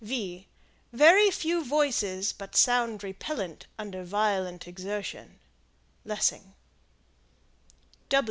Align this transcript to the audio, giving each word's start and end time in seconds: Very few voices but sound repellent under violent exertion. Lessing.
Very 0.91 1.29
few 1.29 1.63
voices 1.63 2.33
but 2.33 2.55
sound 2.55 3.03
repellent 3.03 3.67
under 3.77 4.03
violent 4.03 4.67
exertion. 4.67 5.37
Lessing. 6.03 6.55